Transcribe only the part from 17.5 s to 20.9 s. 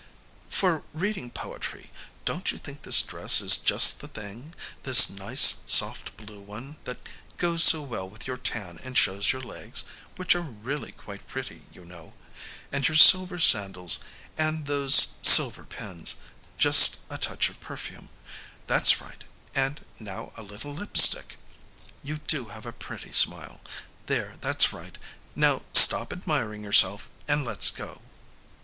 of perfume.... That's right; and now a little